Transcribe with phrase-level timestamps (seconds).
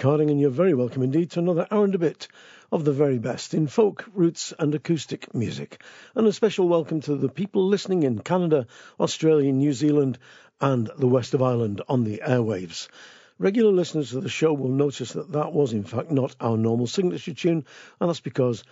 [0.00, 2.28] And you're very welcome indeed to another hour and a bit
[2.70, 5.82] of the very best in folk, roots, and acoustic music.
[6.14, 8.68] And a special welcome to the people listening in Canada,
[9.00, 10.18] Australia, New Zealand,
[10.60, 12.86] and the west of Ireland on the airwaves.
[13.40, 16.86] Regular listeners to the show will notice that that was, in fact, not our normal
[16.86, 17.64] signature tune,
[18.00, 18.62] and that's because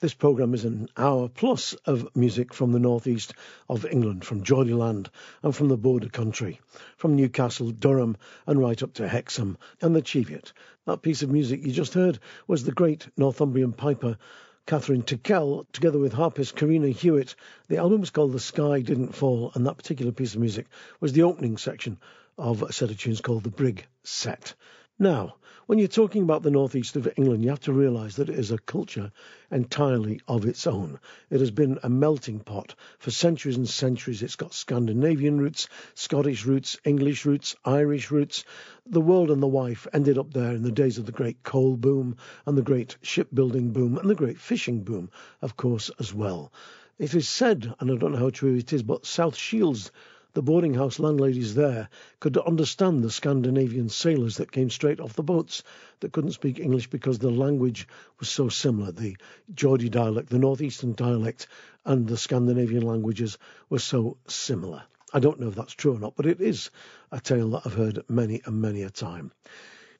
[0.00, 3.32] this programme is an hour plus of music from the northeast
[3.68, 5.08] of England, from Geordieland
[5.42, 6.60] and from the border country,
[6.98, 10.52] from Newcastle, Durham, and right up to Hexham and the Cheviot.
[10.84, 14.18] That piece of music you just heard was the great Northumbrian piper
[14.66, 17.34] Kathryn Tickell, together with harpist Corrina Hewat.
[17.68, 20.66] The album was called The Sky Didn't Fall, and that particular piece of music
[21.00, 21.98] was the opening section
[22.36, 24.54] of a set of tunes called The Brig Set.
[24.98, 28.38] Now, when you're talking about the northeast of England, you have to realise that it
[28.38, 29.10] is a culture
[29.50, 31.00] entirely of its own.
[31.28, 34.22] It has been a melting pot for centuries and centuries.
[34.22, 38.44] It's got Scandinavian roots, Scottish roots, English roots, Irish roots.
[38.86, 41.76] The world and the wife ended up there in the days of the great coal
[41.76, 45.10] boom and the great shipbuilding boom and the great fishing boom,
[45.42, 46.52] of course, as well.
[46.98, 49.90] It is said, and I don't know how true it is, but South Shields
[50.36, 51.88] the boarding house landladies there
[52.20, 55.62] could understand the Scandinavian sailors that came straight off the boats
[56.00, 57.88] that couldn't speak English because the language
[58.20, 58.92] was so similar.
[58.92, 59.16] The
[59.54, 61.46] Geordie dialect, the northeastern dialect,
[61.86, 63.38] and the Scandinavian languages
[63.70, 64.82] were so similar.
[65.10, 66.68] I don't know if that's true or not, but it is
[67.10, 69.32] a tale that I've heard many and many a time.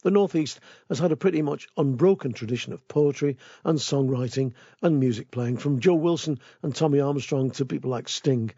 [0.02, 0.60] The Northeast
[0.90, 5.80] has had a pretty much unbroken tradition of poetry and songwriting and music playing, from
[5.80, 8.50] Joe Wilson and Tommy Armstrong to people like Sting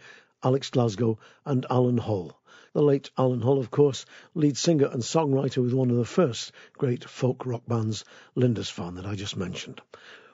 [0.43, 2.41] Alex Glasgow, and Alan Hull.
[2.73, 4.05] The late Alan Hull, of course,
[4.35, 8.05] lead singer and songwriter with one of the first great folk rock bands,
[8.37, 9.81] Lindisfarne, that I just mentioned.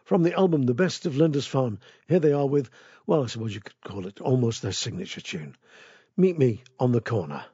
[0.04, 2.68] From the album The Best of Lindisfarne, here they are with,
[3.06, 5.56] well, I suppose you could call it almost their signature tune.
[6.16, 7.46] Meet Me on the Corner.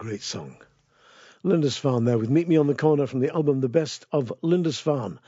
[0.00, 0.56] Great song.
[1.44, 5.18] Lindisfarne there with Meet Me on the Corner from the album The Best of Lindisfarne.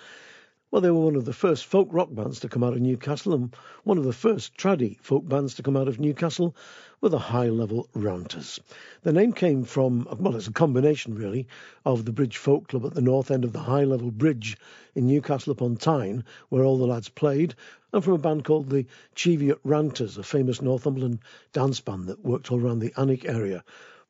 [0.70, 3.34] Well, they were one of the first folk rock bands to come out of Newcastle
[3.34, 3.54] and
[3.84, 6.56] one of the first traddy folk bands to come out of Newcastle
[7.02, 8.60] were the High Level Ranters.
[9.02, 11.48] The name came from, well, it's a combination really
[11.84, 14.56] of the Bridge Folk Club at the north end of the High Level Bridge
[14.94, 17.54] in Newcastle upon Tyne, where all the lads played,
[17.92, 21.18] and from a band called the Cheviot Ranters, a famous Northumberland
[21.52, 23.62] dance band that worked all around the Alnwick area.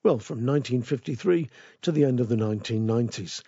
[0.05, 1.49] Well, from 1953
[1.83, 3.43] to the end of the 1990s.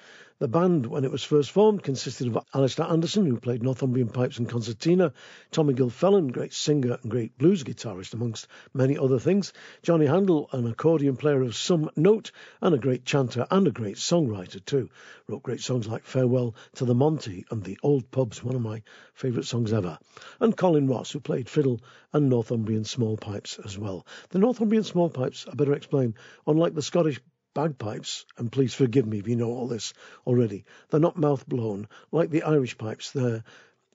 [0.44, 4.36] The band, when it was first formed, consisted of Alistair Anderson, who played Northumbrian pipes
[4.36, 5.14] and concertina,
[5.50, 10.66] Tommy Gilfellon, great singer and great blues guitarist, amongst many other things, Johnny Handle, an
[10.66, 12.30] accordion player of some note,
[12.60, 14.90] and a great chanter and a great songwriter too.
[15.28, 18.82] Wrote great songs like Farewell to the Monty and The Old Pubs, one of my
[19.14, 19.98] favourite songs ever.
[20.40, 21.80] And Colin Ross, who played fiddle
[22.12, 24.06] and Northumbrian small pipes as well.
[24.28, 27.18] The Northumbrian small pipes, I better explain, unlike the Scottish
[27.54, 29.94] bagpipes, and please forgive me if you know all this
[30.26, 33.12] already, they're not mouth blown like the Irish pipes.
[33.12, 33.44] They're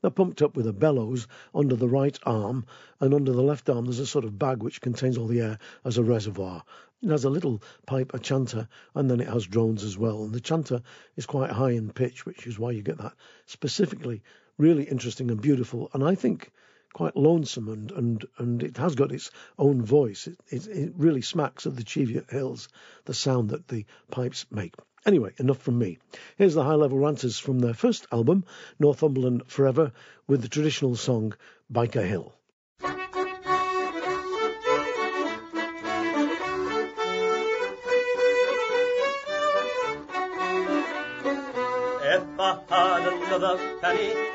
[0.02, 2.66] they're pumped up with a bellows under the right arm,
[3.02, 5.60] and under the left arm there's a sort of bag which contains all the air
[5.84, 6.64] as a reservoir.
[7.02, 10.24] It has a little pipe, a chanter, and then it has drones as well.
[10.24, 10.82] And the chanter
[11.18, 13.14] is quite high in pitch, which is why you get that
[13.46, 14.22] specifically
[14.58, 15.90] really interesting and beautiful.
[15.94, 16.52] And I think
[16.94, 20.28] quite lonesome and, and, and it has got its own voice.
[20.28, 22.70] It, it, it really smacks of the Cheviot Hills,
[23.06, 24.74] the sound that the pipes make.
[25.06, 25.98] Anyway, enough from me.
[26.38, 28.44] Here's the high level ranters from their first album,
[28.80, 29.92] Northumberland Forever,
[30.28, 31.34] with the traditional song
[31.72, 32.34] Byker Hill.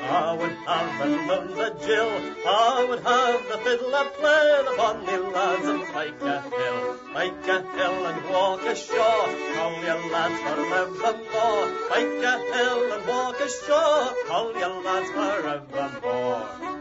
[0.07, 2.21] I would have another Jill.
[2.47, 6.99] I would have the fiddler play upon the bonny lads of Byker Hill.
[7.15, 11.67] a Hill and walk ashore, call your lads forevermore.
[11.91, 16.74] a Hill and walk ashore, call your lads forevermore.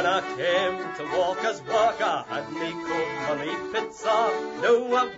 [0.00, 2.70] When I came to Walker's work, I had me
[3.26, 4.16] for me pizza.
[4.64, 5.10] Now I'm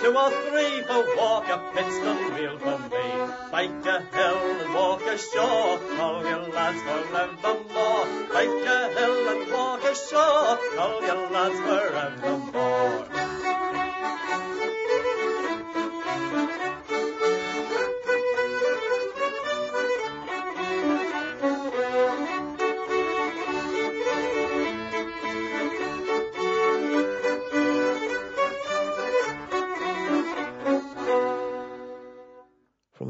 [0.00, 3.06] two or three for Walker Pit's done real for me.
[3.52, 8.06] Byker Hill and Walker Shore, call your lads forevermore.
[8.32, 13.13] Byker Hill and Walker Shore, call your lads forevermore.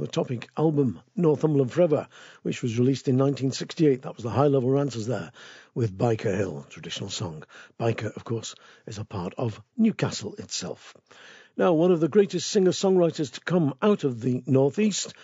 [0.06, 2.08] Topic album Northumberland Forever,
[2.42, 4.02] which was released in 1968.
[4.02, 5.32] That was the high level ranters there
[5.74, 7.44] with Byker Hill, traditional song.
[7.78, 8.54] Biker, of course,
[8.86, 10.94] is a part of Newcastle itself.
[11.56, 15.14] Now, one of the greatest singer songwriters to come out of the Northeast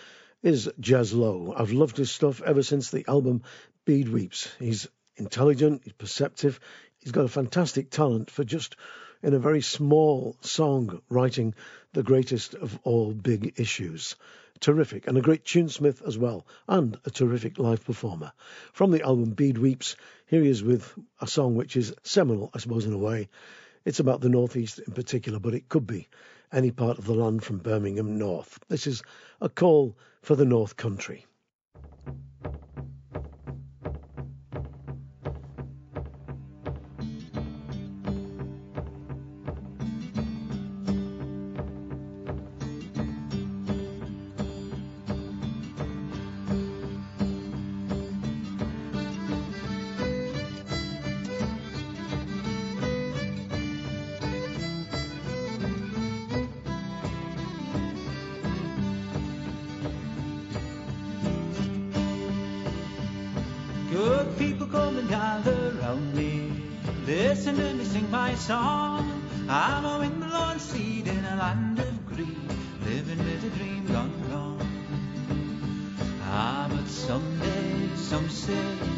[0.43, 1.55] is Jez Lowe.
[1.57, 3.43] I've loved his stuff ever since the album
[3.85, 4.49] Bede Weeps.
[4.59, 6.61] He's intelligent, he's perceptive,
[6.99, 8.77] he's got a fantastic talent for just
[9.23, 11.55] in a very small song writing
[11.93, 14.17] the greatest of all big issues
[14.61, 18.33] terrific, and a great tunesmith as well, and a terrific live performer.
[18.73, 19.97] From the album Bede Weeps,
[20.27, 23.29] here he is with a song which is seminal, I suppose, in a way.
[23.85, 26.09] It's about the Northeast in particular, but it could be
[26.53, 28.59] any part of the land from Birmingham north.
[28.69, 29.03] This is
[29.41, 31.25] a call for the North Country.
[67.11, 69.23] Listen to me sing my song.
[69.49, 72.49] I'm a windblown seed in a land of green,
[72.85, 74.61] living with a dream gone wrong.
[76.23, 78.90] Ah, but someday, some say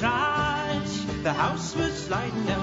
[0.00, 2.57] The house was sliding down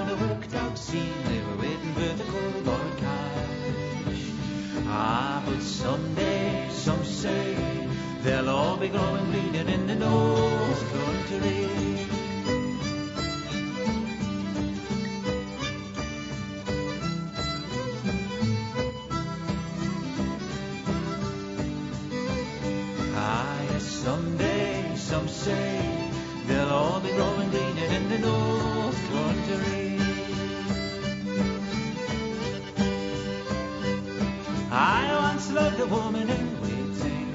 [35.85, 37.33] a woman in waiting.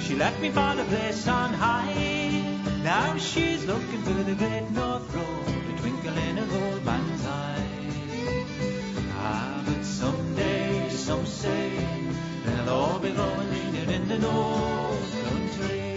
[0.00, 2.58] She left me for the place on high.
[2.82, 7.66] Now she's looking for the great North Road, a twinkle in a gold man's eye.
[9.12, 11.70] Ah, but someday, some say,
[12.44, 15.96] they'll all be growing greener in the North Country.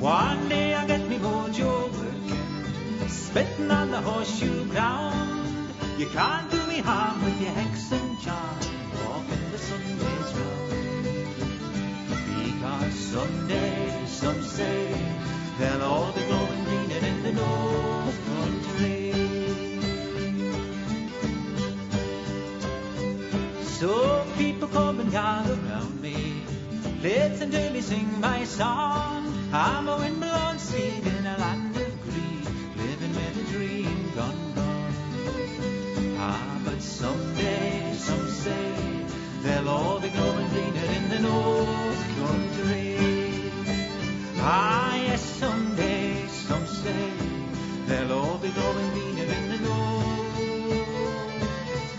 [0.00, 5.72] One day I get me mojo working, spitting on the horseshoe ground.
[5.98, 8.58] You can't do me harm with your hex and charm,
[9.04, 10.70] walking the Sundays round.
[12.44, 14.94] Because someday, some say,
[15.58, 19.12] they'll all be growing greener in the North Country.
[23.78, 26.42] So people come and gather round me,
[27.02, 29.30] listen to me sing my song.
[29.52, 31.04] I'm a windblown steed
[36.82, 38.74] someday, some say,
[39.42, 42.98] they'll all be growing greener in the North Country.
[44.38, 47.10] Ah, yes, someday, some say,
[47.86, 50.02] they'll all be growing greener in the North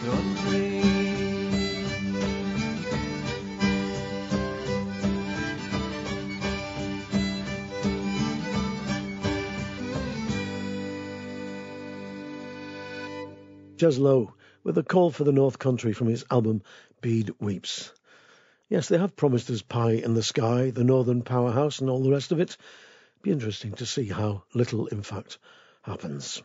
[0.06, 0.82] Country.
[13.78, 16.62] Jez Lowe with a call for the North Country from his album
[17.02, 17.92] Bede Weeps.
[18.70, 22.12] Yes, they have promised us pie in the sky, the Northern Powerhouse, and all the
[22.12, 22.56] rest of it.
[23.22, 25.38] Be interesting to see how little, in fact,
[25.82, 26.42] happens.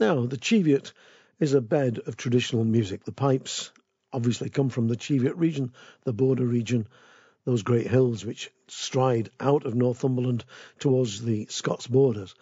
[0.00, 0.92] Now, the Cheviot
[1.38, 3.04] is a bed of traditional music.
[3.04, 3.70] The pipes
[4.12, 5.72] obviously come from the Cheviot region,
[6.04, 6.88] the border region,
[7.44, 10.44] those great hills which stride out of Northumberland
[10.78, 12.34] towards the Scots borders.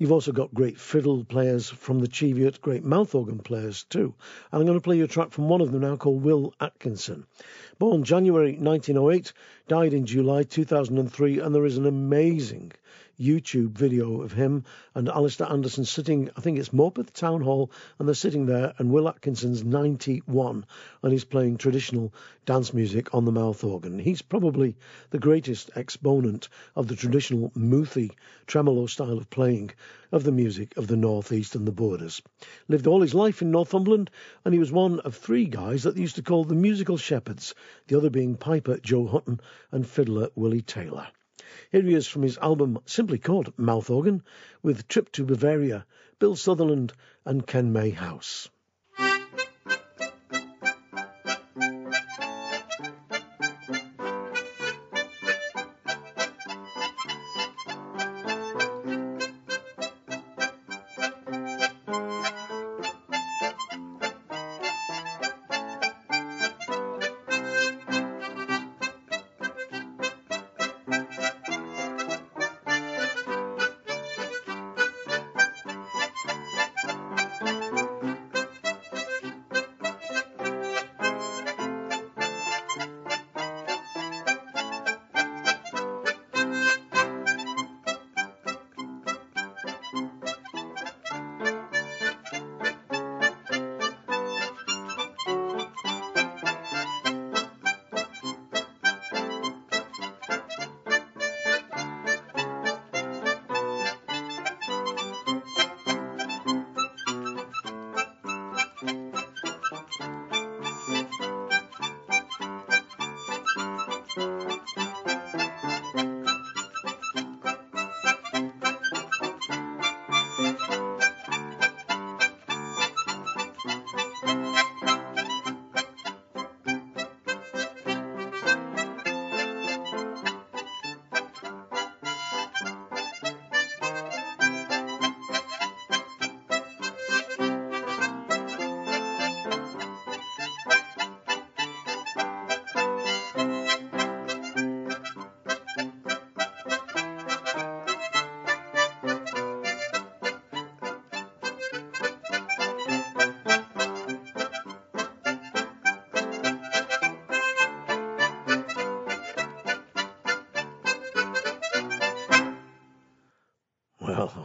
[0.00, 4.14] You've also got great fiddle players from the Cheviot, great mouth organ players too.
[4.50, 6.54] And I'm going to play you a track from one of them now called Will
[6.58, 7.26] Atkinson.
[7.78, 9.34] Born January 1908,
[9.68, 12.72] died in July 2003, and there is an amazing
[13.20, 18.08] YouTube video of him and Alistair Anderson sitting, I think it's Morpeth Town Hall, and
[18.08, 20.64] they're sitting there, and Will Atkinson's 91,
[21.02, 22.14] and he's playing traditional
[22.46, 23.98] dance music on the mouth organ.
[23.98, 24.74] He's probably
[25.10, 28.10] the greatest exponent of the traditional mouthy
[28.46, 29.72] tremolo style of playing
[30.12, 32.22] of the music of the North East and the borders.
[32.68, 34.10] Lived all his life in Northumberland,
[34.44, 37.54] and he was one of three guys that they used to call the musical shepherds,
[37.86, 41.06] the other being piper Joe Hutton and fiddler Willie Taylor.
[41.72, 44.22] Here he is from his album simply called Mouth Organ
[44.62, 45.84] with Trip to Bavaria,
[46.20, 46.92] Bill Sutherland
[47.24, 48.48] and Kenmay House.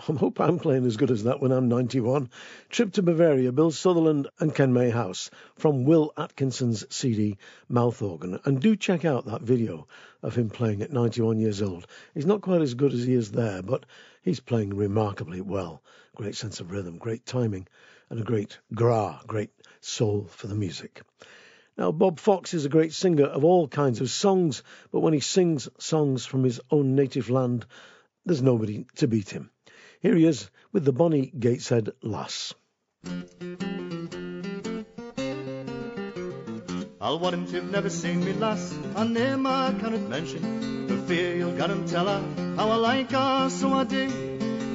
[0.07, 2.29] Well, I hope I'm playing as good as that when I'm 91.
[2.69, 7.37] Trip to Bavaria, Bill Sutherland and Kenmay House from Will Atkinson's CD
[7.69, 8.39] Mouth Organ.
[8.45, 9.87] And do check out that video
[10.21, 11.87] of him playing at 91 years old.
[12.13, 13.87] He's not quite as good as he is there, but
[14.21, 15.81] he's playing remarkably well.
[16.15, 17.65] Great sense of rhythm, great timing,
[18.11, 21.01] and a great gra, great soul for the music.
[21.79, 25.19] Now, Bob Fox is a great singer of all kinds of songs, but when he
[25.19, 27.65] sings songs from his own native land,
[28.23, 29.49] there's nobody to beat him.
[30.01, 32.53] Here he is with the Bonnie Gateshead Lass.
[37.01, 40.87] I'll warrant you've never seen me, lass, a name I cannot mention.
[40.87, 44.07] For fear you'll get and tell her how I like her, so I do.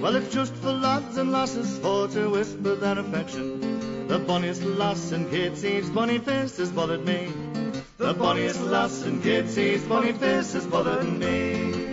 [0.01, 4.07] Well, it's just for lads and lasses for to whisper their affection.
[4.07, 7.33] The bonniest lass in Gateshead's bonny face has bothered me.
[7.99, 11.90] The bonniest lass in Gateshead's bonny face has bothered me.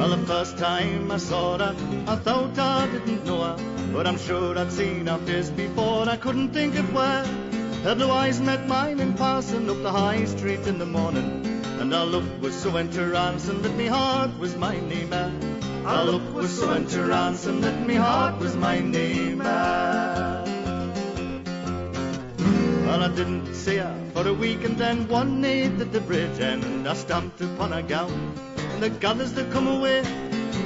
[0.00, 1.76] Well, the first time I saw her,
[2.06, 3.56] I thought I didn't know her,
[3.92, 6.08] but I'm sure I'd seen her face before.
[6.08, 7.26] I couldn't think of where.
[7.84, 11.44] Her blue eyes met mine in passing up the high street in the morning,
[11.80, 15.10] and her look was so entrancing that me heart was my name.
[15.10, 19.40] Her look was so entrancing that me heart was my name.
[19.40, 20.46] Well,
[23.04, 26.88] I didn't see her for a week, and then one night at the bridge end,
[26.88, 28.49] I stamped upon her gown
[28.80, 30.02] the gathers that come away.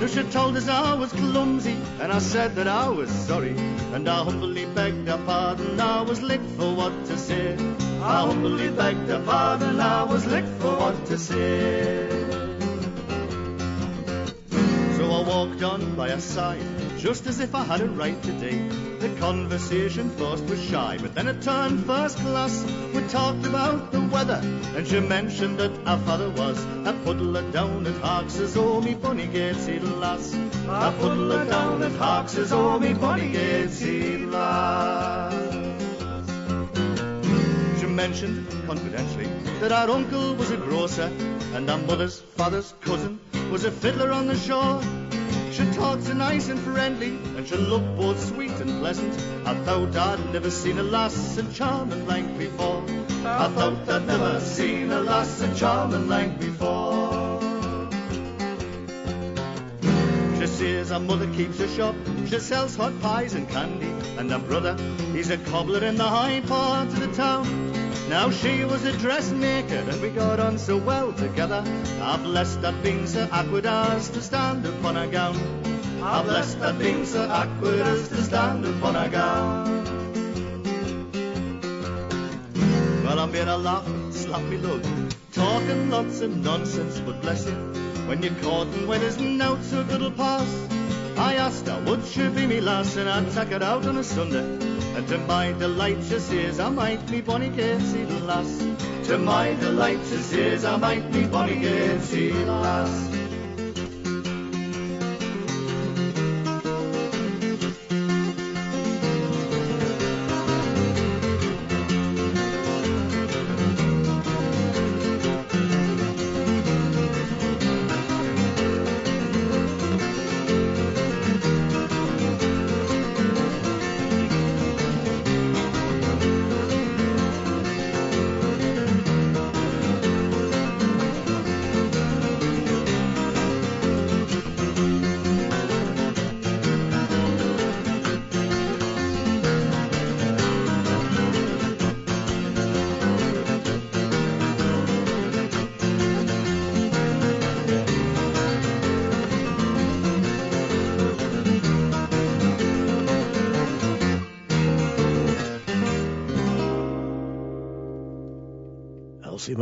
[0.00, 3.57] Lucia told us I was clumsy, and I said that I was sorry.
[3.92, 7.57] And I humbly begged her pardon, I was licked for what to say.
[8.00, 12.09] I humbly begged her pardon, I was licked for what to say.
[14.96, 18.56] So I walked on by her side, just as if I had a right today.
[18.98, 22.64] The conversation first was shy, but then it turned first class.
[22.94, 24.40] We talked about the weather,
[24.74, 29.26] and she mentioned that our father was a puddler down at Hawks's, oh me bonny
[29.26, 30.32] Gateshead lass.
[30.32, 35.34] A puddler down at Hawks's, oh me bonny Gateshead lass.
[37.80, 39.28] She mentioned confidentially
[39.60, 41.10] that our uncle was a grocer,
[41.54, 44.80] and our mother's father's cousin was a fiddler on the shore.
[45.52, 49.14] She talked so nice and friendly, and she looked both sweet and pleasant.
[49.46, 52.82] I thought I'd never seen a lass so charming like before.
[53.24, 57.40] I thought I'd never seen a lass so charming like before.
[60.40, 61.94] She says her mother keeps a shop,
[62.26, 64.76] she sells hot pies and candy, and her brother,
[65.12, 67.83] he's a cobbler in the high part of the town.
[68.08, 71.62] Now she was a dressmaker, and we got on so well together.
[71.98, 75.36] How blessed I'd been so awkward as to stand upon a gown.
[76.00, 79.84] How blessed I'd been so awkward as to stand upon a gown.
[83.04, 84.84] Well, I made her laugh and slap me lug,
[85.32, 87.54] talking lots of nonsense, but bless you,
[88.06, 90.68] when you're caught and when isn't out so good'll pass.
[91.16, 94.04] I asked her, would she be me lass, and I'd take her out on a
[94.04, 94.73] Sunday.
[94.94, 98.64] And to my delight she says I might be bonny Gateshead lass.
[99.09, 103.13] To my delight she says I might be bonny Gateshead lass.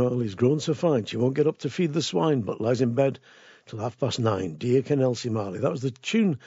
[0.03, 2.93] Marley's grown so fine she won't get up to feed the swine, but lies in
[2.93, 3.19] bed
[3.65, 4.55] till half past nine.
[4.57, 5.59] Dear Ken Elsie Marley.
[5.59, 6.39] That was the tune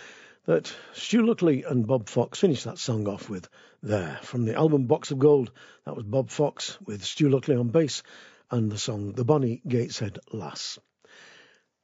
[0.44, 3.48] that Stu Luckley and Bob Fox finished that song off with
[3.82, 4.18] there.
[4.22, 5.52] From the album Box of Gold,
[5.86, 8.02] that was Bob Fox with Stu Luckley on bass
[8.50, 10.78] and the song The Bonnie Gateshead Lass.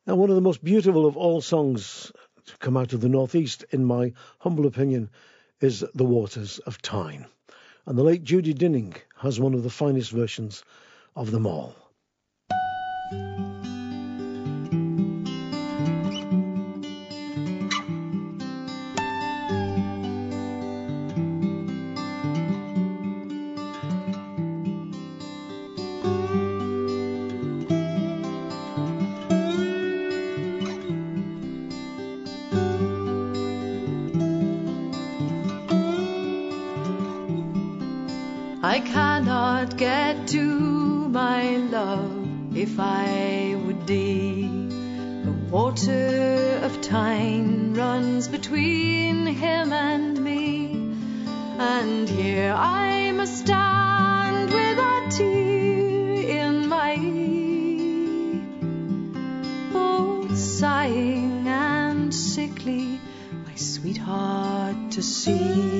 [0.07, 2.13] Now, one of the most beautiful of all songs
[2.49, 5.09] to come out of the Northeast, in my humble opinion,
[5.59, 7.25] is The Waters of Tyne.
[7.87, 10.63] And the late Judy Dinning has one of the finest versions
[11.17, 11.75] of them all.
[45.73, 50.67] Water of Tyne runs between him and me,
[51.59, 58.41] and here I must stand with a tear in my eye,
[59.73, 63.01] both sighing and sickly,
[63.47, 65.72] my sweetheart to see.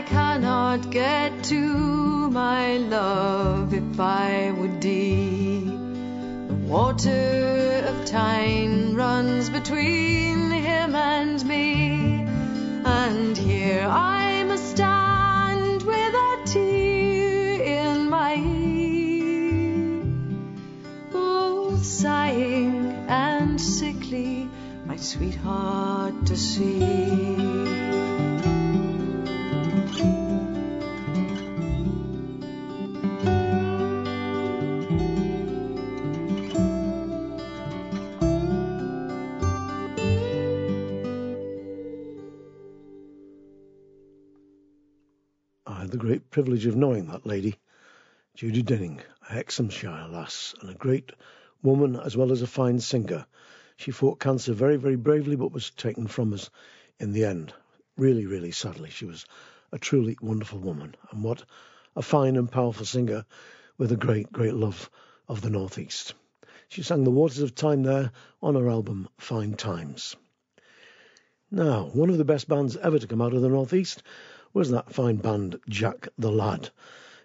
[0.00, 5.60] I cannot get to my love if I would dee.
[6.48, 12.24] The water of Tyne runs between him and me,
[12.82, 20.00] and here I must stand with a tear in my eye,
[21.12, 24.48] both sighing and sickly,
[24.86, 27.79] my sweetheart to see.
[46.30, 47.56] Privilege of knowing that lady,
[48.36, 51.10] Judy Dinning, a Hexhamshire lass, and a great
[51.60, 53.26] woman as well as a fine singer.
[53.76, 56.48] She fought cancer very, very bravely, but was taken from us
[57.00, 57.52] in the end.
[57.96, 58.90] Really, really sadly.
[58.90, 59.26] She was
[59.72, 61.42] a truly wonderful woman, and what
[61.96, 63.24] a fine and powerful singer
[63.76, 64.88] with a great, great love
[65.28, 66.14] of the Northeast.
[66.68, 70.14] She sang The Waters of Tyne there on her album Fine Times.
[71.50, 74.04] Now, one of the best bands ever to come out of the Northeast
[74.52, 76.70] was that fine band Jack the Lad.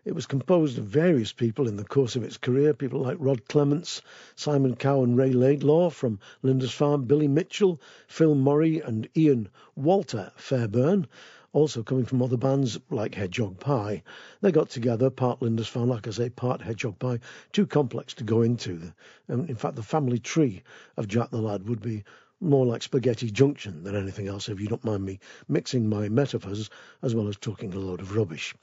[0.04, 3.48] It was composed of various people in the course of its career, people like Rod
[3.48, 4.04] Clements,
[4.36, 11.08] Simon Cowe and Ray Laidlaw from Lindisfarne, Billy Mitchell, Phil Murray and Ian Walter Fairburn,
[11.54, 14.04] also coming from other bands like Hedgehog Pie.
[14.42, 17.20] They got together, part Lindisfarne, like I say, part Hedgehog Pie,
[17.54, 18.94] too complex to go into.
[19.30, 20.62] Um, in fact, the family tree
[20.98, 22.04] of Jack the Lad would be
[22.42, 26.70] more like Spaghetti Junction than anything else, if you don't mind me mixing my metaphors
[27.02, 28.54] as well as talking a load of rubbish.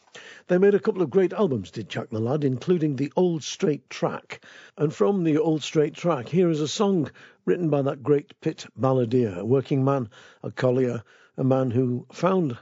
[0.49, 3.89] They made a couple of great albums, did Chuck the Lad, including the Old Straight
[3.89, 4.45] Track.
[4.77, 7.11] And from the Old Straight Track, here is a song
[7.47, 10.11] written by that great Pitt balladeer, a working man,
[10.43, 11.03] a collier,
[11.37, 12.59] a man who found,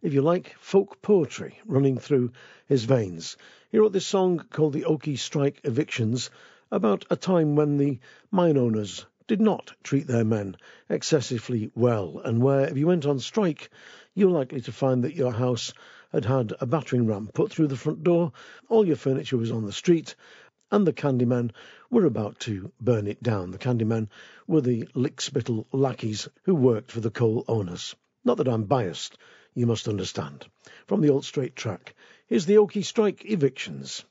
[0.00, 2.30] if you like, folk poetry running through
[2.66, 3.36] his veins.
[3.70, 6.30] He wrote this song called The Oakey Strike Evictions
[6.70, 7.98] about a time when the
[8.30, 10.54] mine owners did not treat their men
[10.90, 13.70] excessively well, and where, if you went on strike,
[14.14, 15.72] you're likely to find that your house
[16.10, 18.30] had had a battering ram put through the front door,
[18.68, 20.14] all your furniture was on the street,
[20.70, 21.50] and the candymen
[21.90, 23.52] were about to burn it down.
[23.52, 24.10] The candymen
[24.46, 27.96] were the lickspittle lackeys who worked for the coal owners.
[28.24, 29.16] Not that I'm biased.
[29.54, 30.44] you must understand.
[30.86, 31.94] From the Old Straight track,
[32.26, 34.04] here's the Oakey Strike Evictions.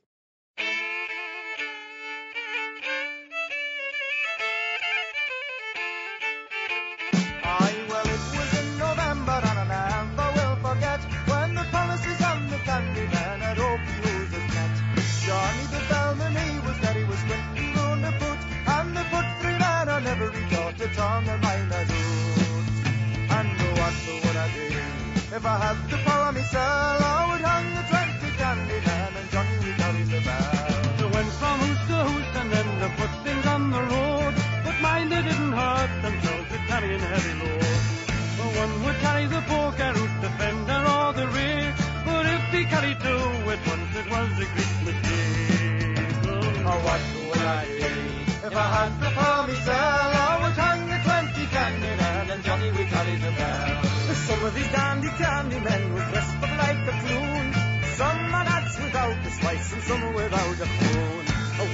[25.41, 29.57] If I had the power myself, I would hang the twenty candy men and Johnny
[29.65, 30.51] would carry the bell.
[31.01, 34.33] They went from hoose to hoose and then they put things on the road.
[34.63, 37.85] But mind they didn't hurt themselves with carrying heavy loads.
[38.37, 41.73] For one would carry the poker root, the fender or the rear.
[42.05, 46.05] But if he carried two at once, it was a great mistake.
[46.69, 47.01] Oh, what
[47.33, 47.93] would I do?
[48.45, 50.55] If I had the power myself, I would
[54.31, 57.53] Some of these dandy candy men were dressed up like a clown.
[57.99, 61.23] Some had hats without the spice and some without a crown.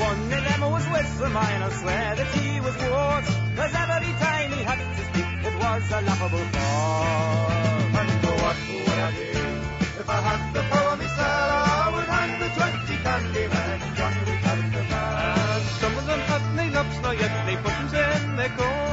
[0.02, 3.30] One of them was with the mine, I swear that he was worse.
[3.58, 7.52] Cause every time he had to speak, it was a laughable fall.
[8.02, 9.38] And what would I do?
[10.02, 14.74] If I had the power myself, I would hang the twenty candy men Johnny would
[14.74, 15.62] the bell.
[15.78, 18.87] Some of them had nails up, so yet they put them in their coats.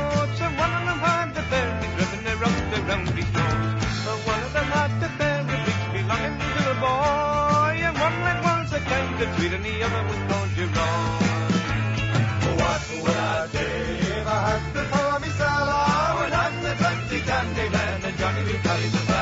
[9.14, 10.72] Was a kind of tweed and the other was called Jerome.
[12.58, 13.58] What would I do?
[13.58, 18.62] If I had the power myself, I would hang the candy men and Johnny would
[18.62, 19.13] carry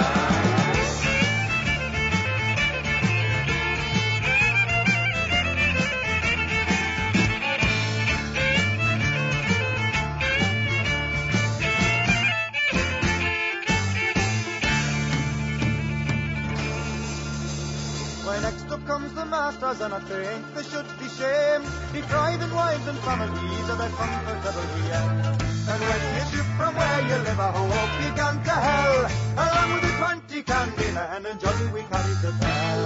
[19.61, 21.67] masters and I think they should be shamed.
[21.93, 24.63] Depriving wives and families of their comfortable
[24.93, 25.43] end.
[25.69, 29.11] And when you ship from where you live, I hope you gone to hell.
[29.37, 32.83] Along with the twenty candy men and Johnny we carry the bell.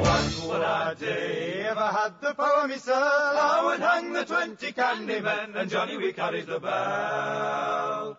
[0.00, 3.02] What would I do if I had the power myself?
[3.02, 8.18] I would hang the twenty candy men and Johnny we carries the bell.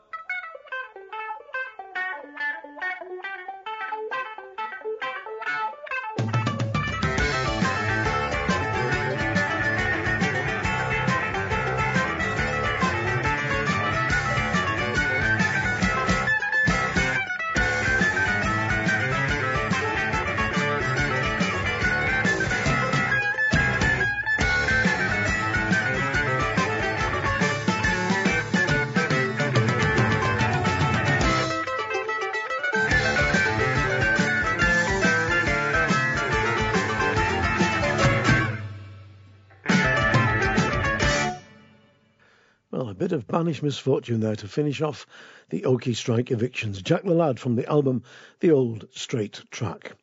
[43.02, 45.08] Bit of banished misfortune there to finish off
[45.50, 46.84] the Oakey Strike evictions.
[46.84, 48.04] Jack the Lad from the album
[48.42, 49.94] The Old Straight Track.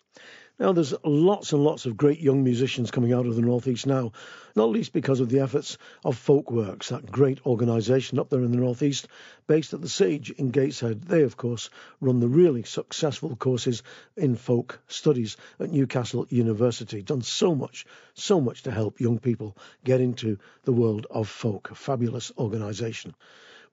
[0.61, 4.11] Now, there's lots and lots of great young musicians coming out of the Northeast now,
[4.57, 8.57] not least because of the efforts of Folkworks, that great organisation up there in the
[8.57, 9.07] Northeast,
[9.47, 11.03] based at the Sage in Gateshead.
[11.03, 13.85] They, of course, run the really successful courses
[14.17, 17.03] in folk studies at Newcastle University.
[17.03, 21.71] Done so much, so much to help young people get into the world of folk.
[21.71, 23.15] A fabulous organisation.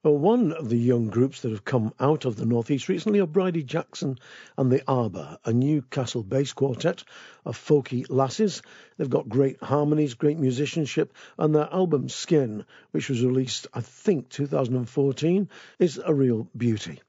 [0.06, 3.26] Well, one of the young groups that have come out of the Northeast recently are
[3.26, 4.20] Bridie Jackson
[4.56, 7.04] and the Arbour, a Newcastle based quartet
[7.44, 8.62] of folky lasses.
[8.98, 14.30] They've got great harmonies, great musicianship, and their album Skin, which was released, I think,
[14.30, 17.02] 2014, is a real beauty.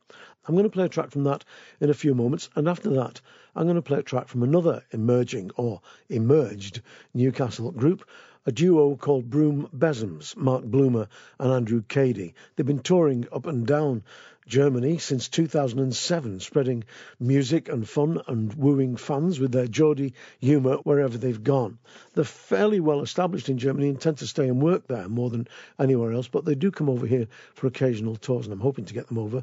[0.48, 1.44] I'm going to play a track from that
[1.82, 3.20] in a few moments, and after that,
[3.54, 6.80] I'm going to play a track from another emerging or emerged
[7.12, 8.08] Newcastle group,
[8.46, 11.08] a duo called Broom Bezzums, Mark Bloomer
[11.40, 12.34] and Andrew Cady.
[12.54, 14.04] They've been touring up and down
[14.46, 16.84] Germany since 2007, spreading
[17.18, 21.78] music and fun and wooing fans with their Geordie humour wherever they've gone.
[22.14, 25.48] They're fairly well established in Germany and tend to stay and work there more than
[25.80, 28.94] anywhere else, but they do come over here for occasional tours, and I'm hoping to
[28.94, 29.42] get them over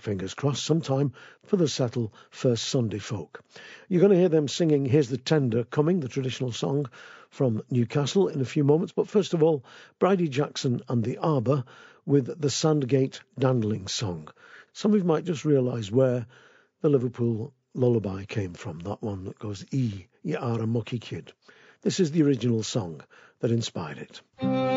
[0.00, 1.12] fingers crossed, sometime
[1.44, 3.42] for the Settle First Sunday Folk.
[3.88, 6.88] You're going to hear them singing Here's the Tender Coming, the traditional song
[7.30, 8.92] from Newcastle, in a few moments.
[8.92, 9.64] But first of all,
[9.98, 11.64] Bridie Jackson and the Arbour
[12.04, 14.28] with the Sandgate Dandling song.
[14.72, 16.26] Some of you might just realise where
[16.82, 21.32] the Liverpool lullaby came from, that one that goes, E, you are a mucky kid.
[21.82, 23.02] This is the original song
[23.40, 24.75] that inspired it.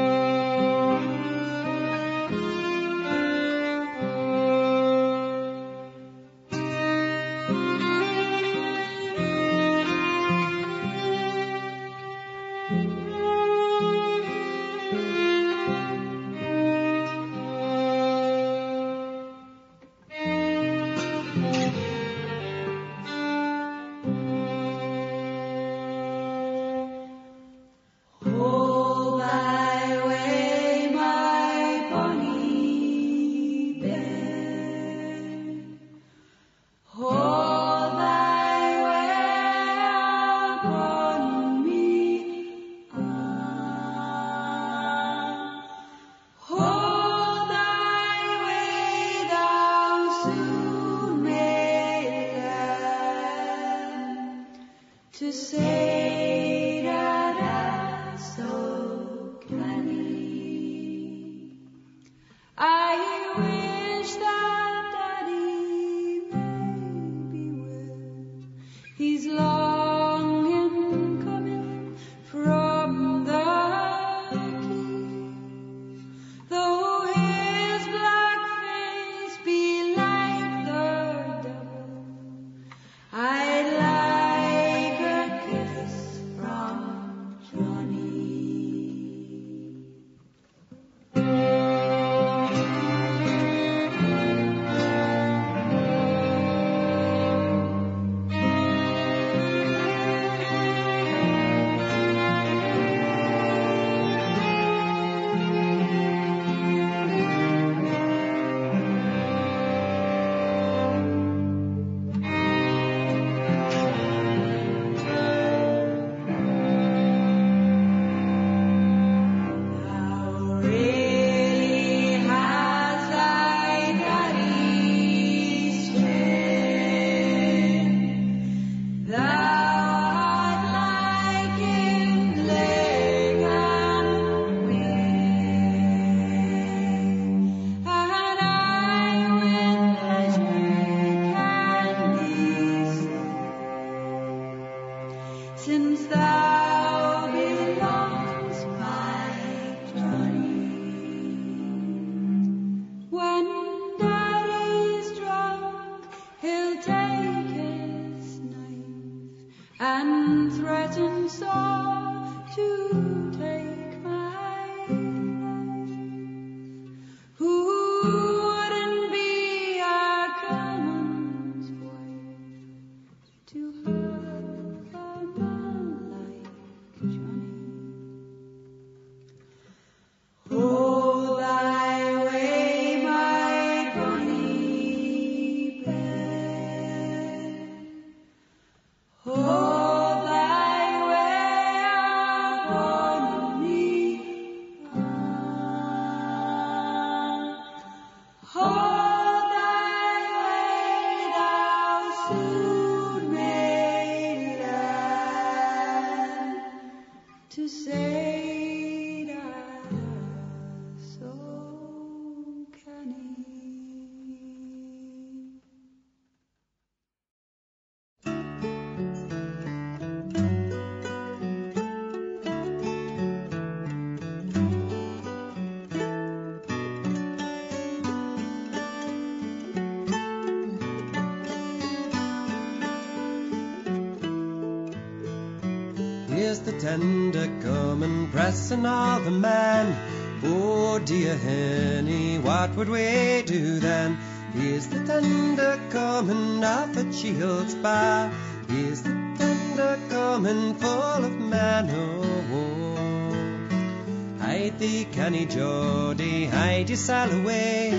[238.69, 239.95] The man.
[240.43, 244.17] Oh dear Henny, what would we do then?
[244.53, 248.31] Here's the tender coming off at Shields Bar.
[248.67, 254.45] Here's the tender coming full of man o' war.
[254.45, 257.91] Hide thee, canny Geordie, hide yourself away.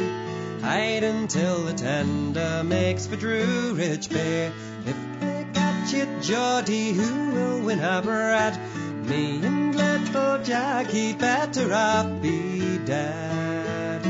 [0.60, 4.52] Hide until the tender makes for Druridge Bay.
[4.86, 8.56] If they catch you, Geordie, who will win our bread?
[9.11, 14.06] Me and little Jackie better off be dead.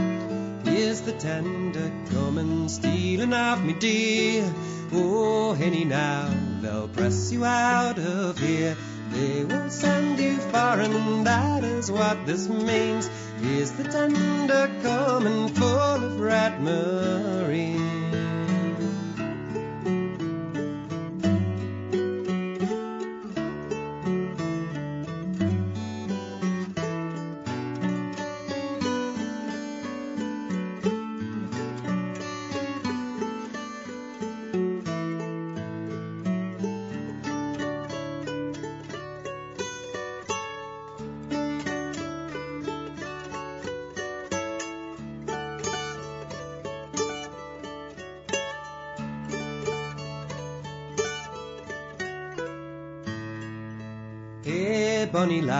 [0.62, 4.52] Here's the tender coming, stealing off me dear.
[4.92, 6.28] Oh, Henny, now
[6.60, 8.76] they'll press you out of here.
[9.10, 13.08] They will send you far, and that is what this means.
[13.40, 18.09] Here's the tender coming, full of red marine.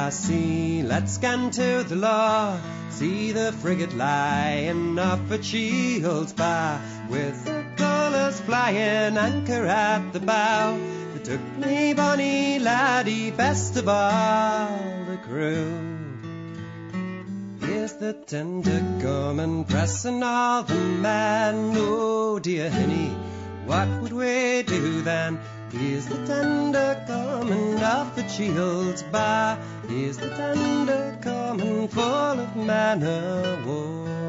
[0.01, 2.59] Lassie, let's gan to the law.
[2.89, 6.81] See the frigate lying off at Shields Bar,
[7.11, 10.79] with the colours flying, anchor at the bow.
[11.13, 15.69] They took me, bonny laddie, best of all the crew.
[17.61, 21.75] Here's the tender coming, pressing all the men.
[21.77, 23.11] Oh dear Henny,
[23.67, 25.39] what would we do then?
[25.73, 29.57] Here's the tender coming off at Shields Bar.
[29.89, 34.20] Here's the tender coming full of man o'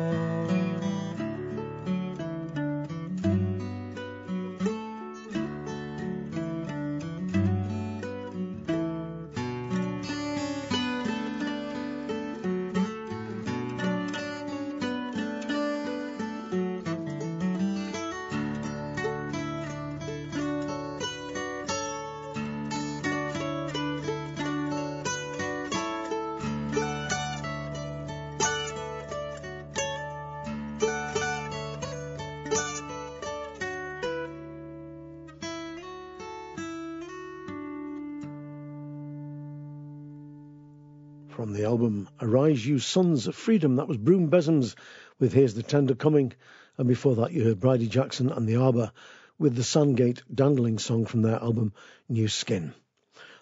[42.23, 44.75] Arise You Sons of Freedom, that was Broom Bezzums
[45.17, 46.33] with Here's the Tender Coming.
[46.77, 48.91] And before that, you heard Bridie Jackson and the Arbour
[49.39, 51.73] with the Sandgate Dandling song from their album
[52.07, 52.75] New Skin.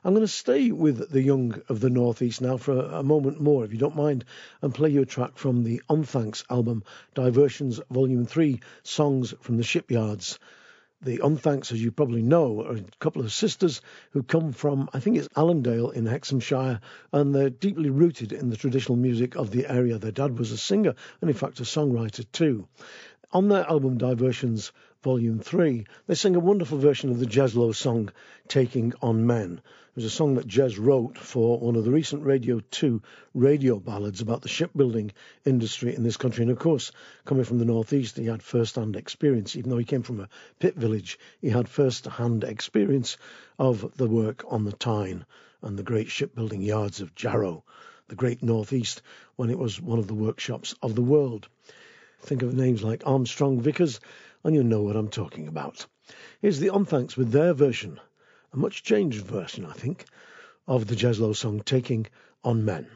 [0.02, 3.42] I'm going to stay with the young of the Northeast now for a, a moment
[3.42, 4.24] more, if you don't mind,
[4.62, 9.64] and play you a track from the Unthanks album, Diversions Volume 3 Songs from the
[9.64, 10.40] Shipyards.
[11.02, 13.80] The Unthanks, as you probably know, are a couple of sisters
[14.12, 16.82] who come from, I think it's Allendale in Hexhamshire,
[17.14, 19.98] and they're deeply rooted in the traditional music of the area.
[19.98, 22.68] Their dad was a singer and, in fact, a songwriter too.
[23.32, 27.72] On their album Diversions Volume 3, they sing a wonderful version of the Jez Lowe
[27.72, 28.12] song
[28.50, 29.62] Taking on Men.
[30.00, 33.02] Was a song that Jez wrote for one of the recent Radio 2
[33.34, 35.12] radio ballads about the shipbuilding
[35.44, 36.44] industry in this country.
[36.44, 36.94] And of course,
[37.26, 39.58] coming from the Northeast, he had first hand experience.
[39.58, 43.18] Even though he came from a pit village, he had first hand experience
[43.58, 45.26] of the work on the Tyne
[45.62, 47.66] and the great shipbuilding yards of Jarrow,
[48.08, 49.02] the great Northeast,
[49.36, 51.50] when it was one of the workshops of the world.
[52.22, 54.00] Think of names like Armstrong Vickers,
[54.46, 55.86] and you know what I'm talking about.
[56.42, 58.00] Here's the Unthanks with their version
[58.54, 60.06] a much changed version, I think,
[60.68, 62.08] of the Jez Lowe song Taking
[62.44, 62.88] on Men.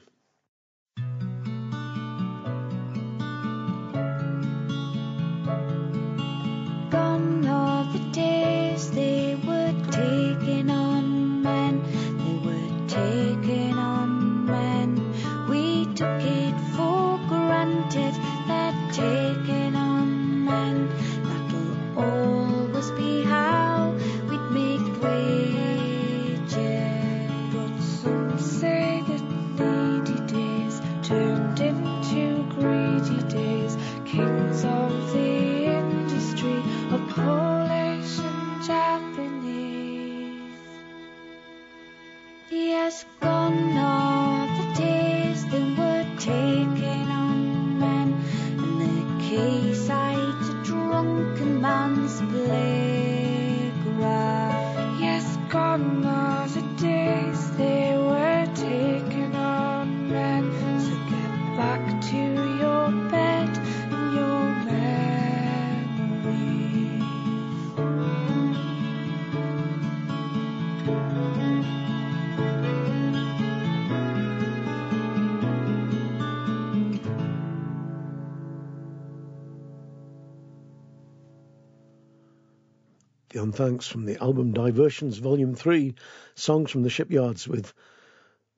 [83.43, 85.95] The Unthanks from the album Diversions Volume 3,
[86.33, 87.73] Songs from the Shipyards with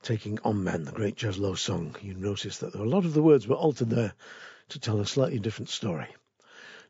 [0.04, 1.96] Taking on Men, the great Jez Lowe song.
[2.04, 4.14] You notice that a lot of the words were altered there
[4.70, 6.10] to tell a slightly different story.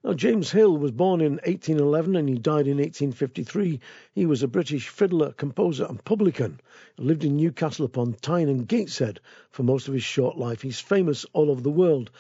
[0.04, 3.80] Now, James Hill was born in 1811 and he died in 1853.
[4.12, 6.60] He was a British fiddler, composer, and publican.
[6.98, 9.22] He lived in Newcastle upon Tyne and Gateshead
[9.52, 10.62] for most of his short life.
[10.62, 12.12] He's famous all over the world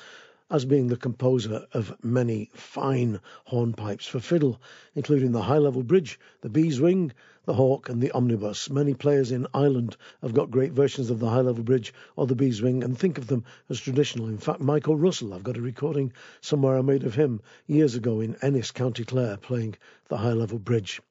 [0.52, 4.62] as being the composer of many fine hornpipes for fiddle,
[4.94, 7.12] including the High Level Bridge, the Beeswing,
[7.46, 8.70] the Hawk, and the Omnibus.
[8.70, 12.36] Many players in Ireland have got great versions of the High Level Bridge or the
[12.36, 14.28] Beeswing and think of them as traditional.
[14.28, 18.20] In fact, Michael Russell, I've got a recording somewhere I made of him years ago
[18.20, 19.76] in Ennis, County Clare, playing
[20.10, 21.02] the High Level Bridge.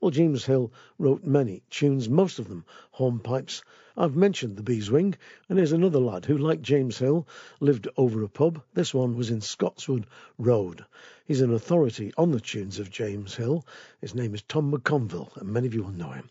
[0.00, 3.62] Well, James Hill wrote many tunes, most of them hornpipes.
[3.94, 5.16] I've mentioned the Beeswing,
[5.50, 7.28] and here's another lad who, like James Hill,
[7.60, 8.62] lived over a pub.
[8.72, 10.06] This one was in Scotswood
[10.38, 10.86] Road.
[11.26, 13.66] He's an authority on the tunes of James Hill.
[14.00, 16.30] His name is Tom McConville, and many of you will know him.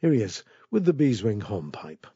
[0.00, 0.42] Here he is
[0.72, 2.08] with the Beeswing hornpipe.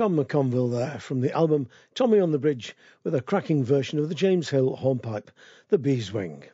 [0.00, 2.74] Tom McConville there from the album Tommy on the Bridge
[3.04, 5.30] with a cracking version of the James Hill hornpipe,
[5.68, 6.44] the Beeswing.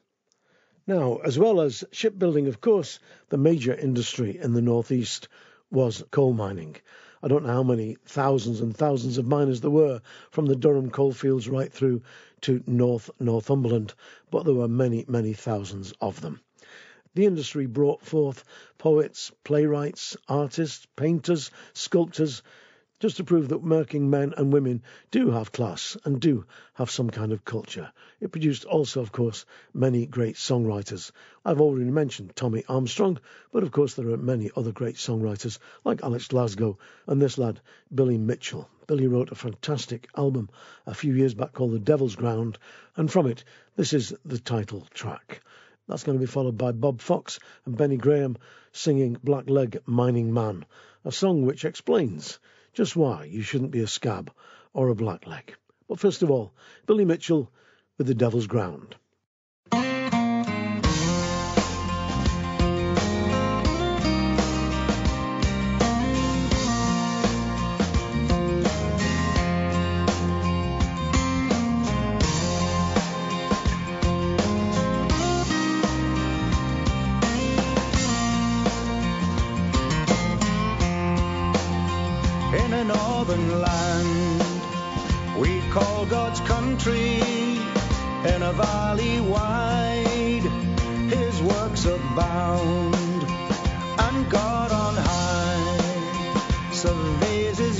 [0.85, 5.29] Now, as well as shipbuilding, of course, the major industry in the northeast
[5.71, 6.75] was coal mining.
[7.23, 10.91] I don't know how many thousands and thousands of miners there were from the Durham
[10.91, 12.03] coalfields right through
[12.41, 13.95] to North Northumberland,
[14.29, 16.41] but there were many, many thousands of them.
[17.15, 18.43] The industry brought forth
[18.77, 22.43] poets, playwrights, artists, painters, sculptors,
[22.99, 27.11] just to prove that working men and women do have class and do have some
[27.11, 27.93] kind of culture.
[28.21, 29.45] It produced also, of course,
[29.75, 31.11] many great songwriters.
[31.45, 33.19] I've already mentioned Tommy Armstrong,
[33.53, 37.61] but of course there are many other great songwriters like Alex Glasgow and this lad,
[37.95, 38.67] Billy Mitchell.
[38.87, 40.49] Billy wrote a fantastic album
[40.87, 42.57] a few years back called The Devil's Ground,
[42.97, 43.45] and from it,
[43.77, 45.43] this is the title track.
[45.87, 48.39] That's going to be followed by Bob Fox and Benny Graham
[48.73, 50.65] singing Black Leg Mining Man,
[51.05, 52.39] a song which explains
[52.77, 54.31] just why you shouldn't be a scab
[54.75, 55.55] or a blackleg.
[55.89, 56.53] But first of all,
[56.85, 57.51] Billy Mitchell
[57.97, 58.97] with The Devil's Ground.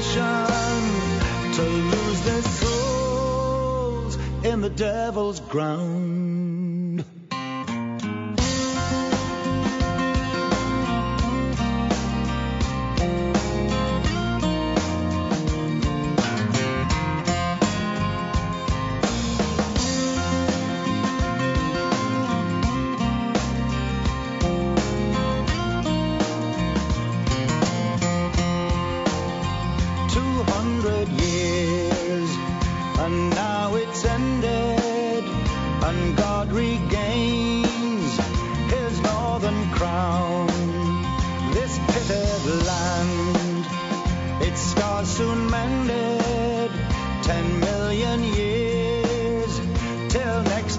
[0.00, 5.99] temptation to lose their souls in the devil's ground.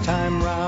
[0.02, 0.61] time round.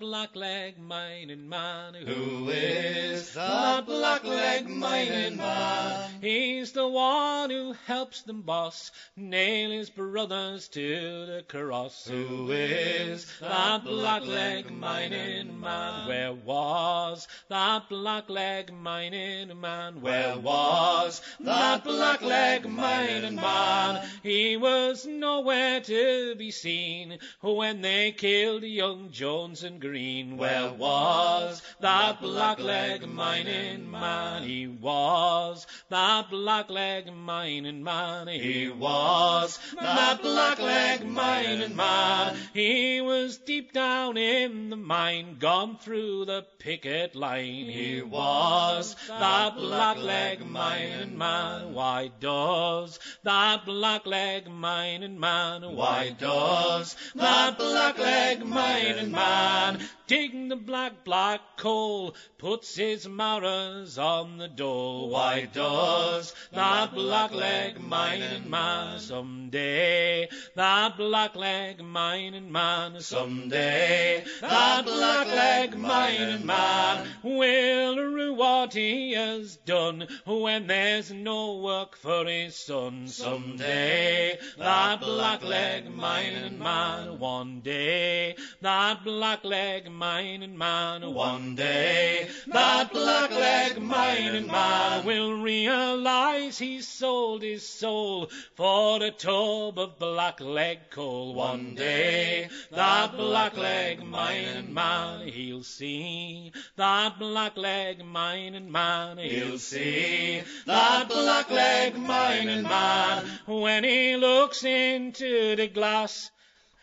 [0.00, 1.94] Black-leg mining man?
[1.94, 6.09] Who is that black-leg mining man?
[6.20, 12.06] He's the one who helps them boss nail his brothers to the cross.
[12.06, 16.08] Who is that black-leg mining man?
[16.08, 20.02] Where was that black-leg mining man?
[20.02, 24.06] Where was that black-leg mining man?
[24.22, 30.36] He was nowhere to be seen when they killed young Jones and Green.
[30.36, 34.42] Where was that black-leg mining man?
[34.42, 38.26] He was that black-leg mining man.
[38.28, 42.36] He was that black-leg mining man.
[42.52, 47.68] He was deep down in the mine, gone through the picket line.
[47.68, 51.74] He was that black-leg mining man.
[51.74, 55.76] Why does that black-leg mining man?
[55.76, 59.80] Why does that black-leg mining man
[60.10, 65.08] dig the black, black coal, puts his marrows on the door.
[65.08, 70.28] Why does that blackleg mining man someday?
[70.56, 74.24] That blackleg mining man someday?
[74.40, 82.24] That blackleg mining man will rue what he has done when there's no work for
[82.24, 83.06] his son.
[83.06, 92.26] Someday that blackleg mining man, one day that black-leg mining man, one day.
[92.46, 100.78] that black-leg mining man will realize he sold his soul for a tub of black-leg
[100.88, 101.34] coal.
[101.34, 111.10] One day that black-leg mining man, he'll see that black-leg mining man, he'll see that
[111.10, 116.30] black-leg mining man when he looks into the glass.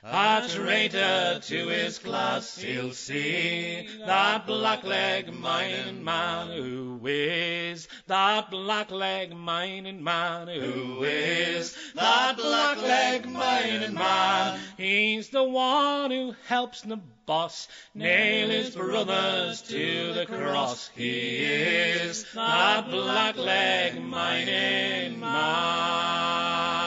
[0.09, 9.35] A traitor to his class, he'll see that blackleg mining man who is that blackleg
[9.35, 14.61] mining man who is that blackleg mining man.
[14.77, 20.89] He's the one who helps the boss nail his brothers to the cross.
[20.95, 26.86] He is that blackleg mining man.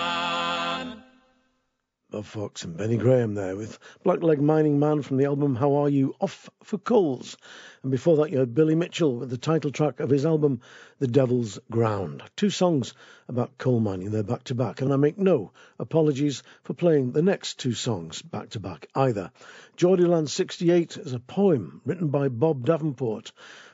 [2.11, 5.89] Bob Fox and Benny Graham there with Blackleg Mining Man from the album How Are
[5.89, 7.37] You Off for Coals.
[7.85, 10.61] And before that, you had Billy Mitchell with the title track of his album
[10.99, 12.25] The Devil's Ground.
[12.35, 12.95] Two songs
[13.29, 17.23] about coal mining, they're back to back, and I make no apologies for playing the
[17.23, 19.31] next two songs back to back either.
[19.77, 23.31] Geordieland 68 is a poem written by Bob Davenport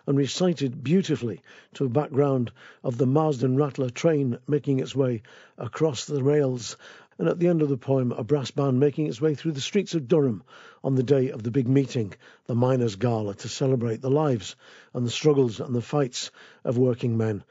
[0.07, 1.41] and recited beautifully
[1.75, 2.53] to a background
[2.85, 5.23] of the Marsden Rattler train making its way
[5.59, 6.77] across the rails
[7.19, 9.61] and at the end of the poem, a brass band making its way through the
[9.61, 10.43] streets of Durham
[10.85, 12.13] on the day of the big meeting,
[12.47, 14.57] the Miners' Gala, to celebrate the lives
[14.93, 16.31] and the struggles and the fights
[16.65, 17.43] of working men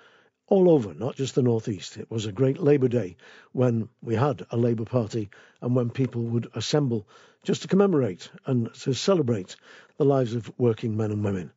[0.47, 1.97] all over, not just the North East.
[1.97, 3.17] It was a great Labour Day
[3.51, 5.29] when we had a Labour Party
[5.61, 7.07] and when people would assemble
[7.41, 9.55] just to commemorate and to celebrate
[9.97, 11.51] the lives of working men and women.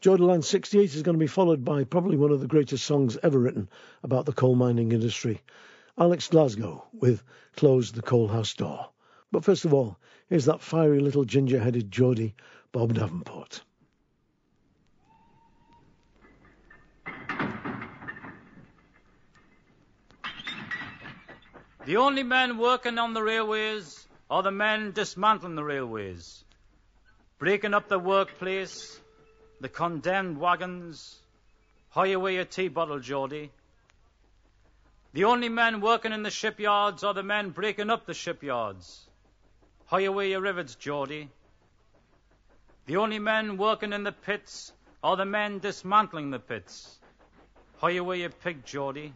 [0.00, 3.38] Geordieland 68 is going to be followed by probably one of the greatest songs ever
[3.38, 3.68] written
[4.02, 5.40] about the coal mining industry.
[5.96, 7.22] Alex Glasgow with
[7.56, 8.88] Close the Coal House Door.
[9.30, 9.96] But first of all,
[10.28, 12.34] here's that fiery little ginger headed Geordie,
[12.72, 13.62] Bob Davenport.
[21.86, 26.42] The only men working on the railways are the men dismantling the railways,
[27.38, 28.98] breaking up the workplace,
[29.60, 31.20] the condemned wagons.
[31.90, 33.52] Hire away your tea bottle, Geordie.
[35.14, 39.08] The only men working in the shipyards are the men breaking up the shipyards.
[39.86, 41.30] Hire away your rivets, Geordie.
[42.86, 44.72] The only men working in the pits
[45.04, 46.98] are the men dismantling the pits.
[47.76, 49.14] Hire away your pig, Geordie.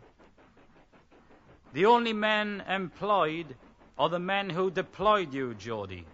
[1.72, 3.57] The only men employed
[3.99, 6.07] are the men who deployed you, Geordie.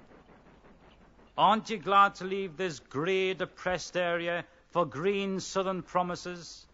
[1.37, 6.66] Aren't you glad to leave this grey, depressed area for green southern promises?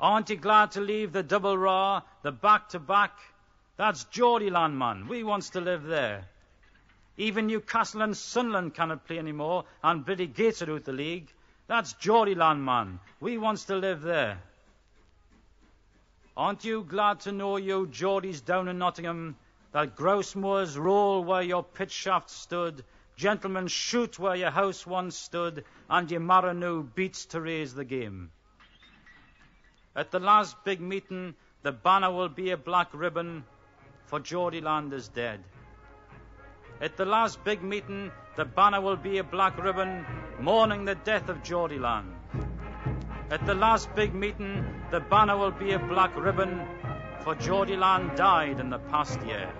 [0.00, 3.12] Aren't you glad to leave the double raw, the back to back?
[3.76, 5.08] That's Geordieland, man.
[5.08, 6.24] We wants to live there.
[7.18, 11.30] Even Newcastle and Sunderland cannot play anymore, and Billy Gates are out the league.
[11.66, 12.98] That's Geordieland, man.
[13.20, 14.38] We wants to live there.
[16.34, 19.36] Aren't you glad to know, you Geordies down in Nottingham,
[19.72, 22.82] that grouse moors roll where your pit shaft stood,
[23.16, 28.30] gentlemen shoot where your house once stood, and your Maranu beats to raise the game?
[29.96, 33.44] At the last big meeting, the banner will be a black ribbon,
[34.06, 35.42] for Geordieland is dead.
[36.80, 40.06] At the last big meeting, the banner will be a black ribbon
[40.38, 42.14] mourning the death of Geordie Land.
[43.30, 46.66] At the last big meeting, the banner will be a black ribbon,
[47.24, 49.52] for Geordie Land died in the past year.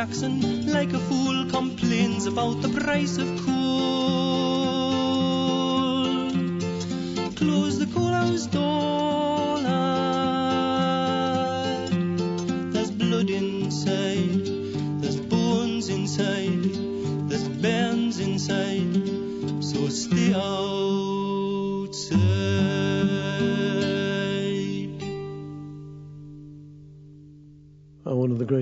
[0.00, 3.39] Jackson, like a fool, complains about the price of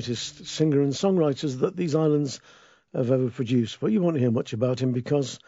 [0.09, 2.41] greatest singer and songwriters that these islands
[2.95, 3.79] have ever produced.
[3.79, 5.39] But you won't hear much about him because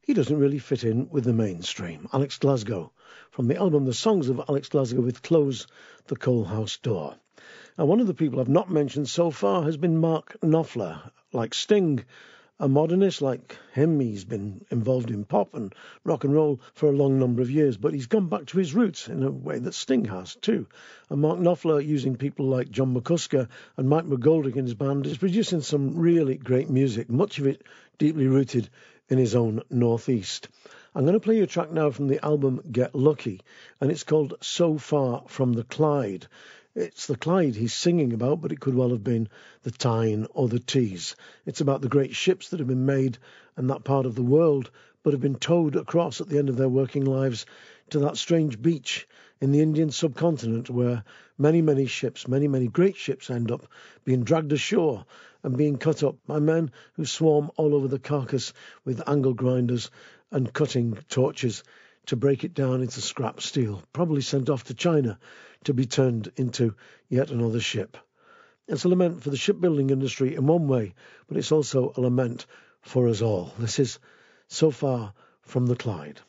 [0.00, 2.08] he doesn't really fit in with the mainstream.
[2.10, 2.92] Alex Glasgow,
[3.30, 5.66] from the album The Songs of Alex Glasgow with Close
[6.06, 7.16] the Coal House Door.
[7.76, 11.10] And one of the people I've not mentioned so far has been Mark Knopfler.
[11.34, 12.02] Like Sting,
[12.60, 16.96] a modernist like him, he's been involved in pop and rock and roll for a
[16.96, 19.72] long number of years, but he's gone back to his roots in a way that
[19.72, 20.66] Sting has too.
[21.08, 23.48] And Mark Knopfler, using people like John McCusker
[23.78, 27.62] and Mike McGoldrick in his band, is producing some really great music, much of it
[27.96, 28.68] deeply rooted
[29.08, 30.48] in his own northeast.
[30.94, 33.40] I'm going to play you a track now from the album Get Lucky,
[33.80, 36.26] and it's called So Far from the Clyde.
[36.76, 39.28] It's the Clyde he's singing about, but it could well have been
[39.64, 41.16] the Tyne or the Tees.
[41.44, 43.18] It's about the great ships that have been made
[43.58, 44.70] in that part of the world,
[45.02, 47.44] but have been towed across at the end of their working lives
[47.88, 49.08] to that strange beach
[49.40, 51.02] in the Indian subcontinent where
[51.36, 53.66] many, many ships, many, many great ships end up
[54.04, 55.04] being dragged ashore
[55.42, 58.52] and being cut up by men who swarm all over the carcass
[58.84, 59.90] with angle grinders
[60.30, 61.64] and cutting torches
[62.10, 65.16] to break it down into scrap steel, probably sent off to China
[65.62, 66.74] to be turned into
[67.08, 67.96] yet another ship.
[68.66, 70.94] It's a lament for the shipbuilding industry in one way,
[71.28, 72.46] but it's also a lament
[72.82, 73.54] for us all.
[73.60, 74.00] This is
[74.48, 76.20] So Far from the Clyde.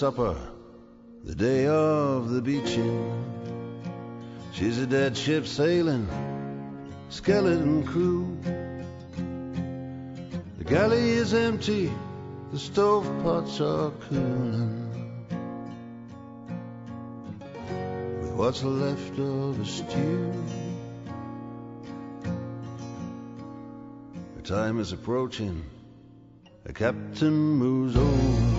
[0.00, 0.34] Supper
[1.24, 2.98] the day of the beaching.
[4.50, 6.08] She's a dead ship sailing,
[7.10, 8.38] skeleton crew.
[10.56, 11.92] The galley is empty,
[12.50, 14.88] the stove pots are cooling.
[18.22, 20.32] With what's left of a stew.
[24.36, 25.62] The time is approaching.
[26.64, 28.49] The captain moves over.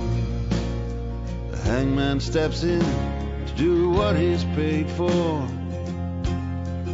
[1.72, 5.48] Hangman steps in to do what he's paid for.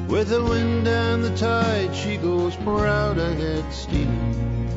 [0.08, 4.70] With the wind and the tide, she goes proud ahead steaming.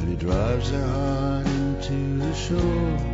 [0.00, 3.09] And he drives her hard into the shore.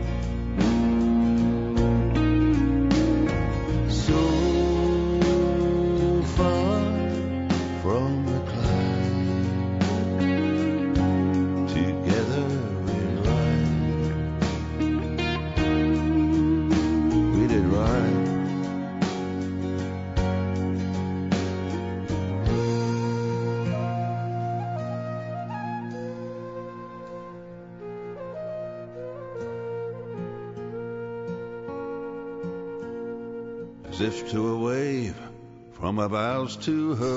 [36.55, 37.16] To her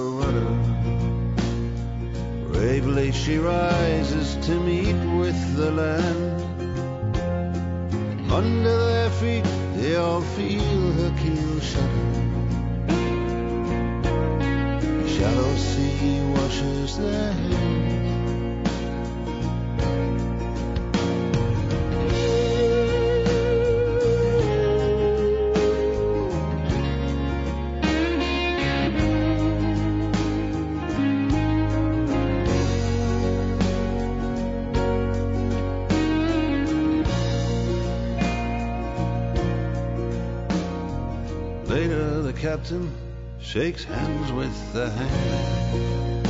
[42.59, 42.93] captain
[43.39, 46.25] shakes hands with the hangman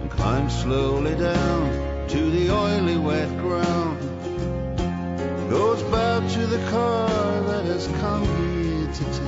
[0.00, 4.00] and climbs slowly down to the oily, wet ground.
[5.48, 7.08] Goes back to the car
[7.42, 9.27] that has come here to take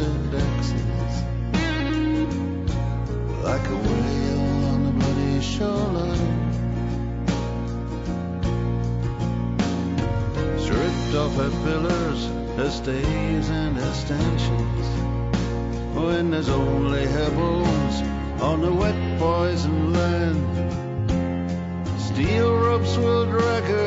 [0.00, 1.22] and axes.
[3.42, 6.52] Like a whale on the bloody shoreline.
[10.58, 12.26] Stripped off her pillars,
[12.56, 14.86] her stays and her stanchions.
[15.96, 18.02] When there's only her bones
[18.40, 20.44] on the wet poison land.
[22.00, 23.77] Steel ropes will drag her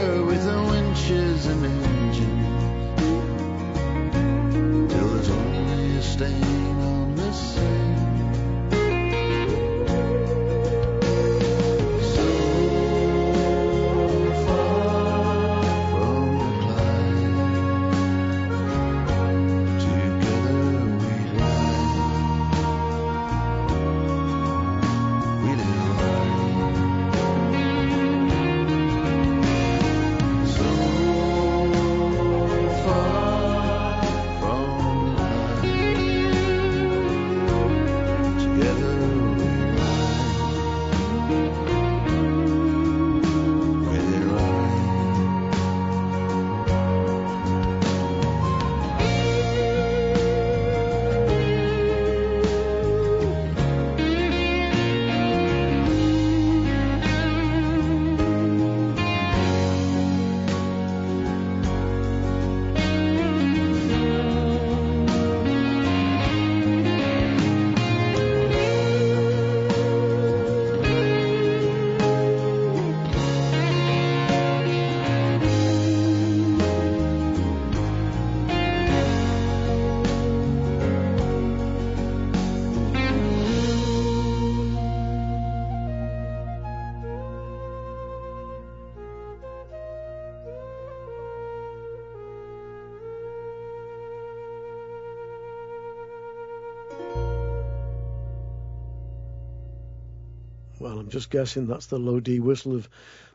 [101.02, 102.88] I'm just guessing that's the low D whistle of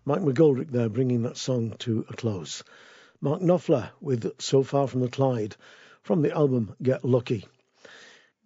[0.04, 2.62] Mike McGoldrick there, bringing that song to a close.
[3.20, 5.56] Mark Knopfler with So Far from the Clyde
[6.00, 7.44] from the album Get Lucky.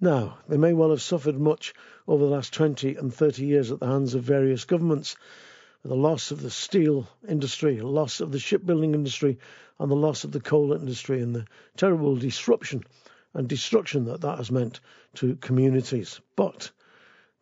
[0.00, 1.74] Now, they may well have suffered much
[2.08, 5.16] over the last 20 and 30 years at the hands of various governments,
[5.84, 9.38] the loss of the steel industry, loss of the shipbuilding industry,
[9.78, 11.44] and the loss of the coal industry, and the
[11.76, 12.84] terrible disruption
[13.34, 14.80] and destruction that that has meant
[15.16, 16.22] to communities.
[16.36, 16.70] But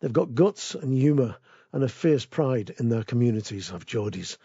[0.01, 1.37] they've got guts and humour
[1.71, 4.37] and a fierce pride in their communities of Geordies.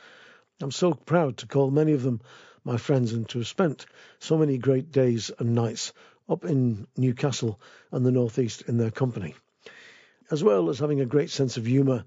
[0.60, 2.20] I'm so proud to call many of them
[2.64, 3.86] my friends and to have spent
[4.18, 5.92] so many great days and nights
[6.28, 7.60] up in Newcastle
[7.90, 9.34] and the Northeast in their company.
[10.30, 12.04] As well as having a great sense of humour,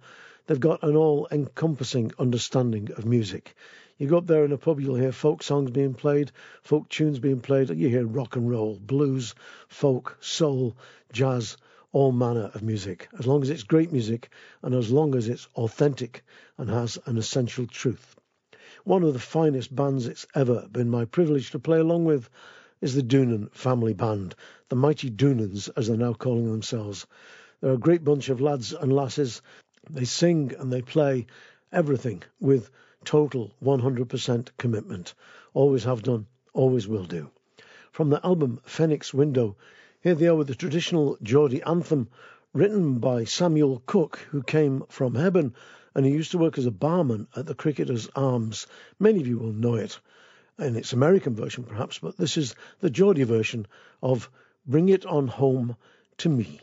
[0.47, 3.55] they've got an all encompassing understanding of music.
[3.97, 6.31] You go up there in a pub, you'll hear folk songs being played,
[6.63, 9.35] folk tunes being played, you hear rock and roll, blues,
[9.67, 10.75] folk, soul,
[11.11, 11.57] jazz,
[11.91, 14.29] all manner of music, as long as it's great music
[14.61, 16.23] and as long as it's authentic
[16.57, 18.15] and has an essential truth.
[18.83, 22.29] One of the finest bands it's ever been my privilege to play along with
[22.81, 24.35] is the Doonan family band,
[24.69, 27.07] the mighty Doonans as they're now calling themselves.
[27.61, 29.41] They're a great bunch of lads and lasses.
[29.89, 31.25] They sing and they play
[31.71, 32.69] everything with
[33.03, 35.13] total 100% commitment.
[35.53, 37.31] Always have done, always will do.
[37.91, 39.55] From the album Fenwick's Window,
[40.01, 42.07] here they are with the traditional Geordie anthem
[42.53, 45.53] written by Samuel Cooke, who came from Hebburn
[45.95, 48.67] and he used to work as a barman at the Cricketers Arms.
[48.99, 49.99] Many of you will know it
[50.59, 53.65] in its American version, perhaps, but this is the Geordie version
[54.03, 54.29] of
[54.67, 55.75] Bring It On Home
[56.17, 56.59] to Me.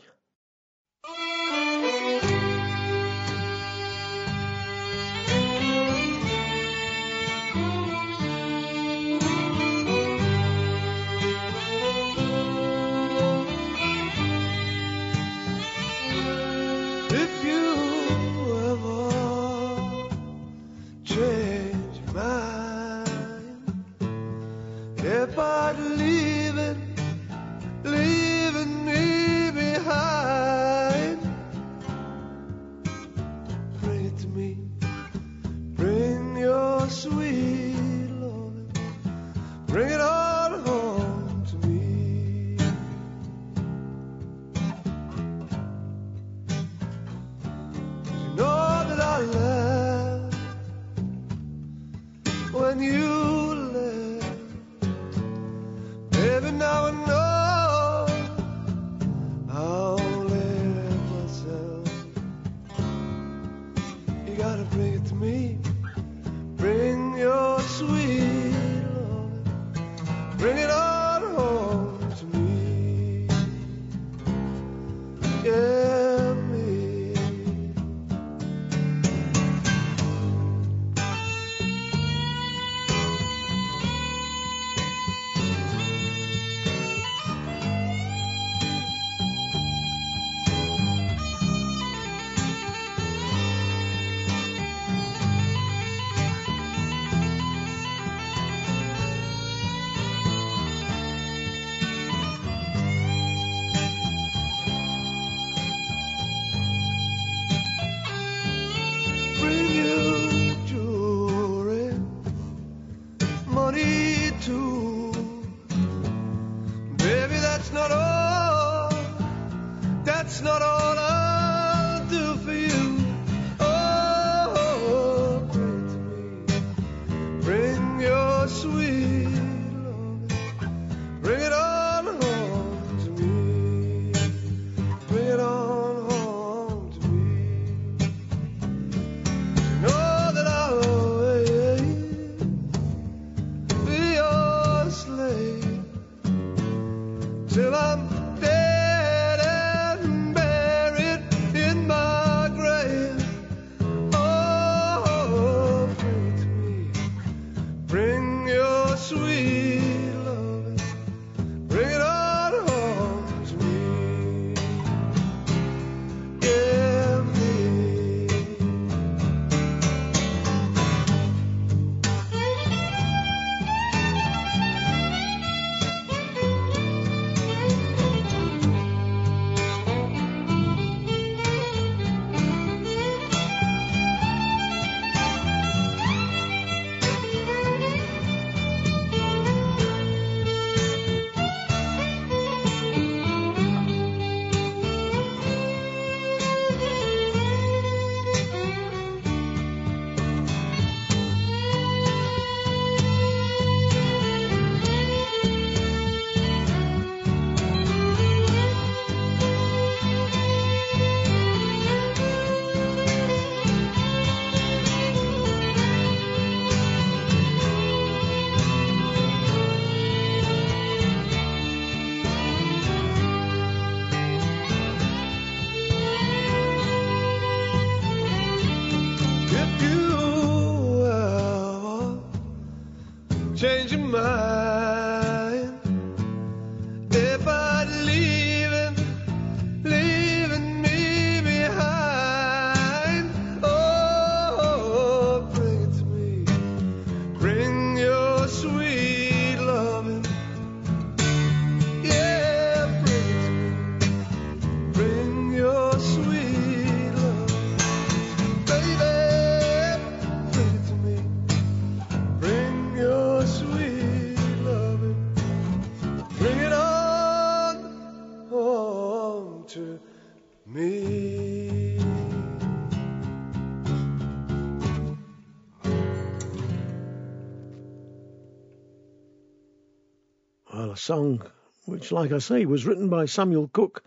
[281.05, 281.39] Song
[281.85, 284.03] which, like I say, was written by Samuel Cooke,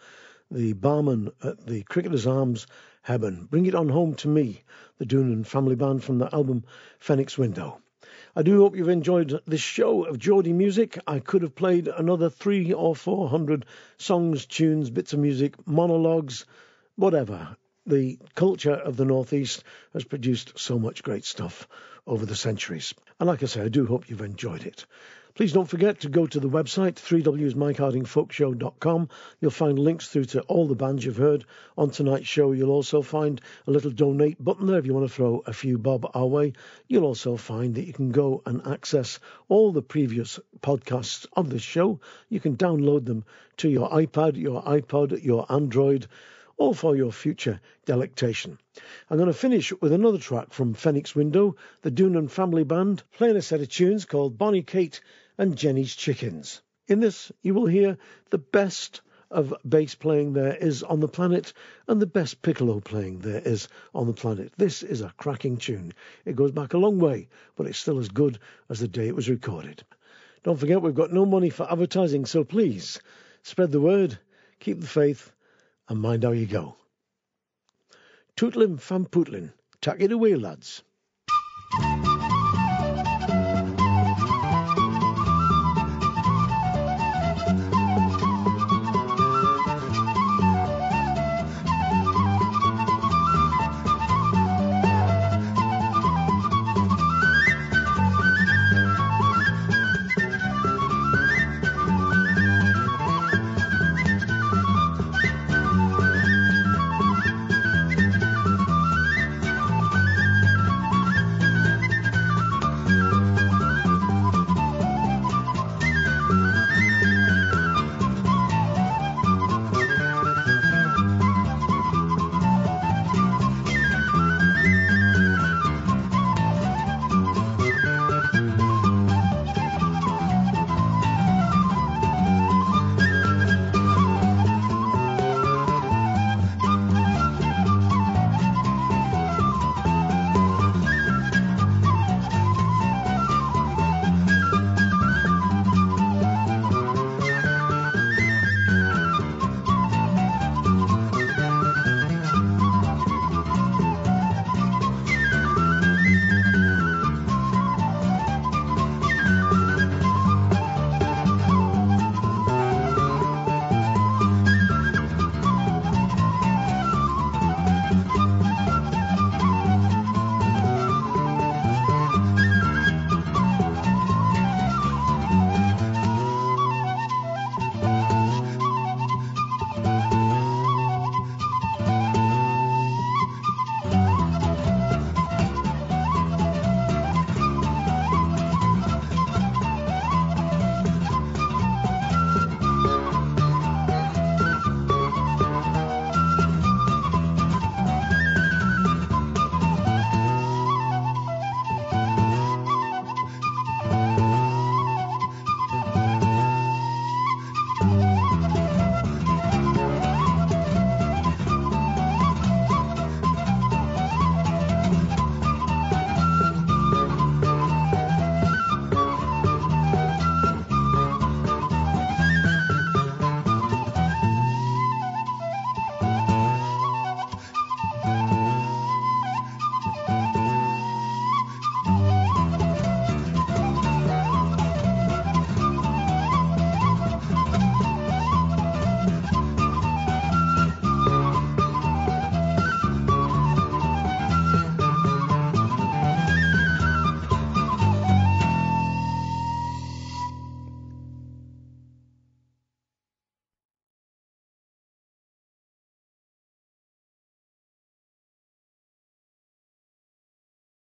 [0.51, 2.66] the barman at the Cricketers Arms,
[3.03, 3.49] Hebburn.
[3.49, 4.65] Bring It On Home to Me,
[4.99, 6.65] the Doonan family band from the album
[6.99, 7.79] Fenwick's Window.
[8.35, 10.99] I do hope you've enjoyed this show of Geordie music.
[11.07, 13.65] I could have played another three or four hundred
[13.99, 16.47] songs, tunes, bits of music, monologues,
[16.97, 17.57] whatever.
[17.87, 19.62] The culture of the Northeast
[19.93, 21.69] has produced so much great stuff
[22.09, 22.93] over the centuries.
[23.20, 24.85] And like I say, I do hope you've enjoyed it.
[25.39, 29.09] Please don't forget to go to the website, 3wsmikehardingfolkshow.com.
[29.40, 31.44] You'll find links through to all the bands you've heard
[31.77, 32.51] on tonight's show.
[32.51, 35.78] You'll also find a little donate button there if you want to throw a few
[35.78, 36.55] bob our way.
[36.89, 41.62] You'll also find that you can go and access all the previous podcasts of this
[41.62, 42.01] show.
[42.28, 43.24] You can download them
[43.59, 46.09] to your iPad, your iPod, your Android,
[46.56, 48.59] all for your future delectation.
[49.09, 53.36] I'm going to finish with another track from Fenwick's Window, the Doonan Family Band, playing
[53.36, 55.01] a set of tunes called Bonnie Kate
[55.39, 56.60] and Jenny's Chickens.
[56.89, 57.97] In this, you will hear
[58.31, 59.01] the best
[59.31, 61.52] of bass playing there is on the planet
[61.86, 64.52] and the best piccolo playing there is on the planet.
[64.56, 65.93] This is a cracking tune.
[66.24, 68.39] It goes back a long way, but it's still as good
[68.69, 69.85] as the day it was recorded.
[70.44, 73.01] Don't forget, we've got no money for advertising, so please
[73.43, 74.19] spread the word,
[74.60, 75.32] keep the faith,
[75.89, 76.77] and mind how you go.
[78.36, 79.52] Tootlin fan pootlin,
[79.85, 80.82] it away, lads.